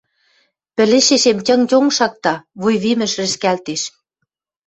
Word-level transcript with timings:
Пӹлӹшешем 0.75 1.37
тьонг-тьонг 1.45 1.89
шакта, 1.97 2.33
вуй 2.61 2.75
вимӹш 2.83 3.13
рӹшкӓлтеш. 3.19 3.81